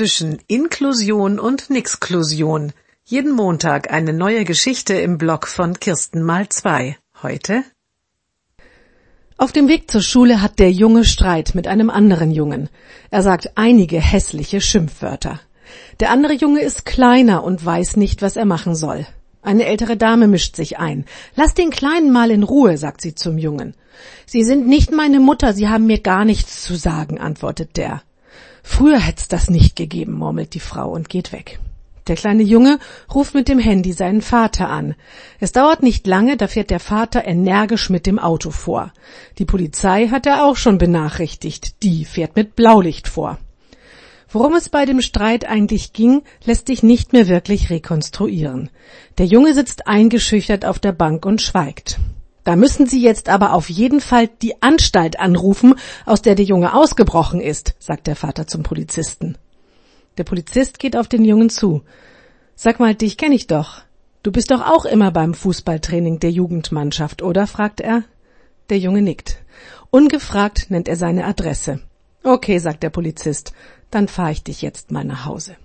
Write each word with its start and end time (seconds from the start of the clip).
zwischen 0.00 0.38
Inklusion 0.46 1.38
und 1.38 1.68
Nixklusion. 1.68 2.72
Jeden 3.04 3.32
Montag 3.32 3.92
eine 3.92 4.14
neue 4.14 4.46
Geschichte 4.46 4.94
im 4.94 5.18
Blog 5.18 5.46
von 5.46 5.78
Kirsten 5.78 6.22
mal 6.22 6.48
zwei. 6.48 6.96
Heute? 7.22 7.64
Auf 9.36 9.52
dem 9.52 9.68
Weg 9.68 9.90
zur 9.90 10.00
Schule 10.00 10.40
hat 10.40 10.58
der 10.58 10.72
Junge 10.72 11.04
Streit 11.04 11.54
mit 11.54 11.66
einem 11.66 11.90
anderen 11.90 12.30
Jungen. 12.30 12.70
Er 13.10 13.22
sagt 13.22 13.58
einige 13.58 14.00
hässliche 14.00 14.62
Schimpfwörter. 14.62 15.38
Der 16.00 16.10
andere 16.12 16.32
Junge 16.32 16.62
ist 16.62 16.86
kleiner 16.86 17.44
und 17.44 17.62
weiß 17.62 17.98
nicht, 17.98 18.22
was 18.22 18.36
er 18.36 18.46
machen 18.46 18.74
soll. 18.74 19.06
Eine 19.42 19.66
ältere 19.66 19.98
Dame 19.98 20.28
mischt 20.28 20.56
sich 20.56 20.78
ein. 20.78 21.04
Lass 21.36 21.52
den 21.52 21.68
Kleinen 21.68 22.10
mal 22.10 22.30
in 22.30 22.42
Ruhe, 22.42 22.78
sagt 22.78 23.02
sie 23.02 23.14
zum 23.14 23.36
Jungen. 23.36 23.74
Sie 24.24 24.44
sind 24.44 24.66
nicht 24.66 24.92
meine 24.92 25.20
Mutter, 25.20 25.52
Sie 25.52 25.68
haben 25.68 25.84
mir 25.84 26.00
gar 26.00 26.24
nichts 26.24 26.62
zu 26.62 26.74
sagen, 26.74 27.20
antwortet 27.20 27.76
der. 27.76 28.00
Früher 28.62 28.98
hätt's 28.98 29.28
das 29.28 29.50
nicht 29.50 29.76
gegeben, 29.76 30.12
murmelt 30.12 30.54
die 30.54 30.60
Frau 30.60 30.90
und 30.90 31.08
geht 31.08 31.32
weg. 31.32 31.58
Der 32.06 32.16
kleine 32.16 32.42
Junge 32.42 32.78
ruft 33.14 33.34
mit 33.34 33.48
dem 33.48 33.58
Handy 33.58 33.92
seinen 33.92 34.22
Vater 34.22 34.68
an. 34.68 34.94
Es 35.38 35.52
dauert 35.52 35.82
nicht 35.82 36.06
lange, 36.06 36.36
da 36.36 36.48
fährt 36.48 36.70
der 36.70 36.80
Vater 36.80 37.24
energisch 37.26 37.90
mit 37.90 38.06
dem 38.06 38.18
Auto 38.18 38.50
vor. 38.50 38.92
Die 39.38 39.44
Polizei 39.44 40.08
hat 40.08 40.26
er 40.26 40.44
auch 40.44 40.56
schon 40.56 40.78
benachrichtigt. 40.78 41.82
Die 41.82 42.04
fährt 42.04 42.36
mit 42.36 42.56
Blaulicht 42.56 43.06
vor. 43.06 43.38
Worum 44.28 44.54
es 44.54 44.68
bei 44.68 44.86
dem 44.86 45.02
Streit 45.02 45.44
eigentlich 45.44 45.92
ging, 45.92 46.22
lässt 46.44 46.68
sich 46.68 46.82
nicht 46.82 47.12
mehr 47.12 47.28
wirklich 47.28 47.70
rekonstruieren. 47.70 48.70
Der 49.18 49.26
Junge 49.26 49.54
sitzt 49.54 49.86
eingeschüchtert 49.86 50.64
auf 50.64 50.78
der 50.78 50.92
Bank 50.92 51.26
und 51.26 51.42
schweigt. 51.42 51.98
Da 52.44 52.56
müssen 52.56 52.86
Sie 52.86 53.02
jetzt 53.02 53.28
aber 53.28 53.52
auf 53.52 53.68
jeden 53.68 54.00
Fall 54.00 54.28
die 54.28 54.62
Anstalt 54.62 55.20
anrufen, 55.20 55.74
aus 56.06 56.22
der 56.22 56.34
der 56.34 56.46
Junge 56.46 56.74
ausgebrochen 56.74 57.40
ist, 57.40 57.74
sagt 57.78 58.06
der 58.06 58.16
Vater 58.16 58.46
zum 58.46 58.62
Polizisten. 58.62 59.36
Der 60.16 60.24
Polizist 60.24 60.78
geht 60.78 60.96
auf 60.96 61.08
den 61.08 61.24
Jungen 61.24 61.50
zu. 61.50 61.82
Sag 62.54 62.80
mal, 62.80 62.94
dich 62.94 63.16
kenne 63.16 63.34
ich 63.34 63.46
doch. 63.46 63.82
Du 64.22 64.32
bist 64.32 64.50
doch 64.50 64.60
auch 64.60 64.84
immer 64.84 65.10
beim 65.10 65.34
Fußballtraining 65.34 66.18
der 66.18 66.30
Jugendmannschaft, 66.30 67.22
oder? 67.22 67.46
fragt 67.46 67.80
er. 67.80 68.04
Der 68.68 68.78
Junge 68.78 69.02
nickt. 69.02 69.38
Ungefragt 69.90 70.70
nennt 70.70 70.88
er 70.88 70.96
seine 70.96 71.24
Adresse. 71.24 71.80
Okay, 72.22 72.58
sagt 72.58 72.82
der 72.82 72.90
Polizist, 72.90 73.52
dann 73.90 74.08
fahre 74.08 74.32
ich 74.32 74.44
dich 74.44 74.60
jetzt 74.62 74.90
mal 74.90 75.04
nach 75.04 75.24
Hause. 75.24 75.56